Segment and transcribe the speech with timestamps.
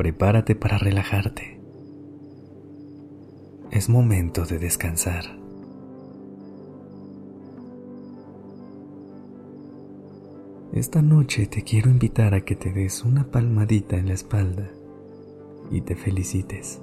[0.00, 1.60] Prepárate para relajarte.
[3.70, 5.24] Es momento de descansar.
[10.72, 14.70] Esta noche te quiero invitar a que te des una palmadita en la espalda
[15.70, 16.80] y te felicites.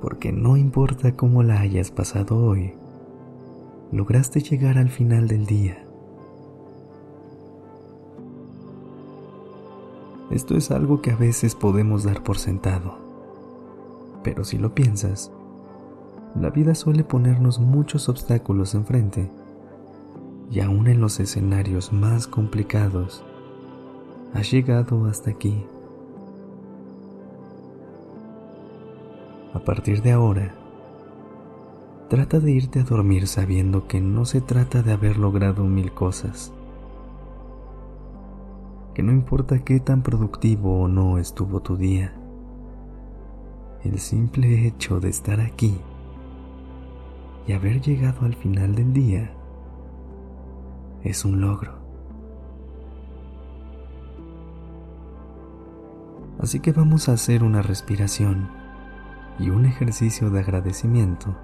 [0.00, 2.74] Porque no importa cómo la hayas pasado hoy,
[3.90, 5.83] lograste llegar al final del día
[10.34, 12.98] Esto es algo que a veces podemos dar por sentado.
[14.24, 15.30] Pero si lo piensas,
[16.34, 19.30] la vida suele ponernos muchos obstáculos enfrente.
[20.50, 23.24] Y aún en los escenarios más complicados,
[24.34, 25.64] has llegado hasta aquí.
[29.52, 30.52] A partir de ahora,
[32.08, 36.52] trata de irte a dormir sabiendo que no se trata de haber logrado mil cosas
[38.94, 42.14] que no importa qué tan productivo o no estuvo tu día,
[43.82, 45.78] el simple hecho de estar aquí
[47.46, 49.32] y haber llegado al final del día
[51.02, 51.84] es un logro.
[56.38, 58.48] Así que vamos a hacer una respiración
[59.38, 61.36] y un ejercicio de agradecimiento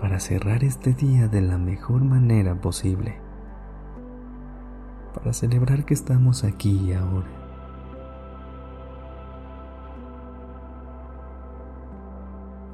[0.00, 3.20] para cerrar este día de la mejor manera posible
[5.14, 7.28] para celebrar que estamos aquí y ahora.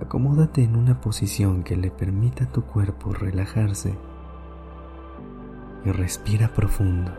[0.00, 3.94] Acomódate en una posición que le permita a tu cuerpo relajarse
[5.84, 7.12] y respira profundo.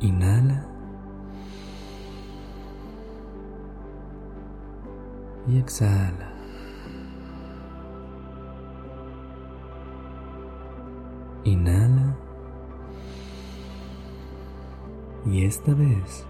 [0.00, 0.66] Inhala
[5.46, 6.31] y exhala.
[15.52, 16.24] Esta vez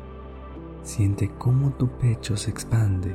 [0.82, 3.14] siente cómo tu pecho se expande.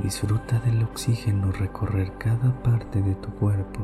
[0.00, 3.80] Disfruta del oxígeno recorrer cada parte de tu cuerpo.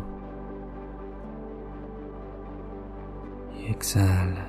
[3.59, 4.47] Y exhala.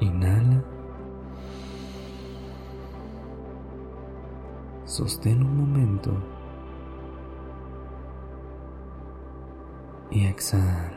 [0.00, 0.62] Inhala.
[4.84, 6.33] Sostén un momento
[10.14, 10.92] y exhala.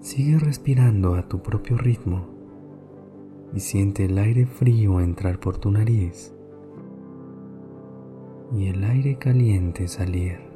[0.00, 2.26] Sigue respirando a tu propio ritmo
[3.54, 6.34] y siente el aire frío entrar por tu nariz
[8.52, 10.50] y el aire caliente salir.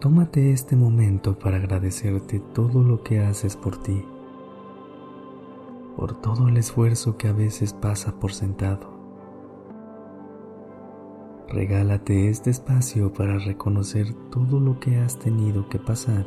[0.00, 4.04] Tómate este momento para agradecerte todo lo que haces por ti,
[5.96, 8.92] por todo el esfuerzo que a veces pasa por sentado.
[11.48, 16.26] Regálate este espacio para reconocer todo lo que has tenido que pasar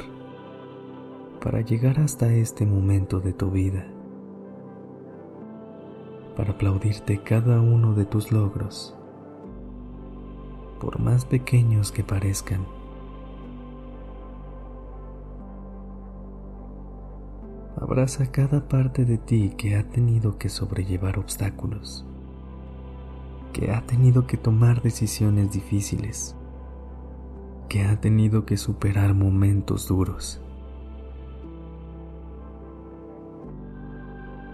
[1.47, 3.87] para llegar hasta este momento de tu vida,
[6.35, 8.95] para aplaudirte cada uno de tus logros,
[10.79, 12.76] por más pequeños que parezcan.
[17.97, 22.05] Abraza cada parte de ti que ha tenido que sobrellevar obstáculos,
[23.53, 26.35] que ha tenido que tomar decisiones difíciles,
[27.67, 30.39] que ha tenido que superar momentos duros.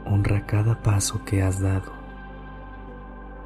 [0.06, 1.92] Honra cada paso que has dado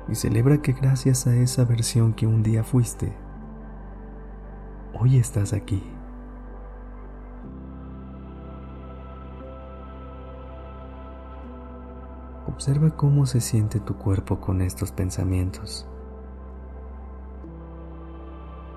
[0.08, 3.14] y celebra que gracias a esa versión que un día fuiste,
[4.94, 5.82] hoy estás aquí.
[12.58, 15.88] Observa cómo se siente tu cuerpo con estos pensamientos.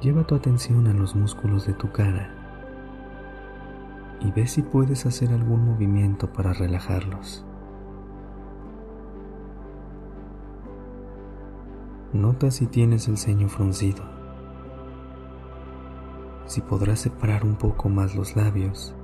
[0.03, 2.29] Lleva tu atención a los músculos de tu cara
[4.21, 7.43] y ve si puedes hacer algún movimiento para relajarlos.
[12.13, 14.03] Nota si tienes el ceño fruncido,
[16.45, 18.95] si podrás separar un poco más los labios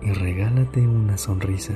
[0.00, 1.74] y regálate una sonrisa.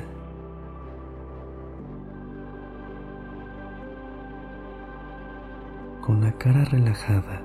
[6.07, 7.43] Con la cara relajada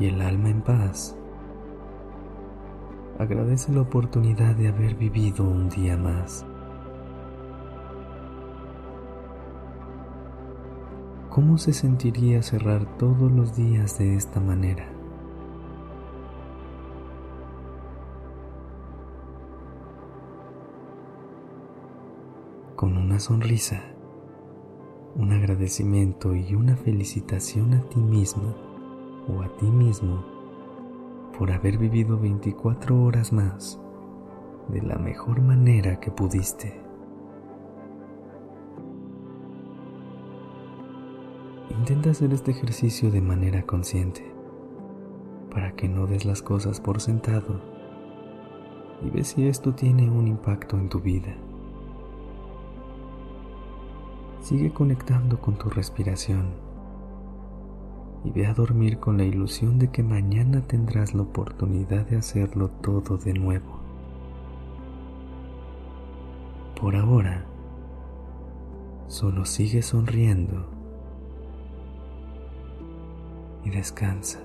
[0.00, 1.16] y el alma en paz,
[3.20, 6.44] agradece la oportunidad de haber vivido un día más.
[11.30, 14.88] ¿Cómo se sentiría cerrar todos los días de esta manera?
[22.74, 23.93] Con una sonrisa,
[25.16, 28.52] un agradecimiento y una felicitación a ti misma
[29.28, 30.24] o a ti mismo
[31.38, 33.80] por haber vivido 24 horas más
[34.68, 36.80] de la mejor manera que pudiste.
[41.70, 44.32] Intenta hacer este ejercicio de manera consciente
[45.50, 47.60] para que no des las cosas por sentado
[49.04, 51.36] y ve si esto tiene un impacto en tu vida.
[54.44, 56.50] Sigue conectando con tu respiración
[58.24, 62.68] y ve a dormir con la ilusión de que mañana tendrás la oportunidad de hacerlo
[62.68, 63.80] todo de nuevo.
[66.78, 67.46] Por ahora,
[69.08, 70.66] solo sigue sonriendo
[73.64, 74.40] y descansa.